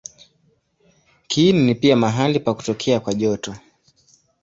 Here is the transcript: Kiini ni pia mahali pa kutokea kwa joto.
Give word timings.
Kiini 1.27 1.59
ni 1.59 1.75
pia 1.75 1.95
mahali 1.95 2.39
pa 2.39 2.53
kutokea 2.53 2.99
kwa 2.99 3.13
joto. 3.13 3.55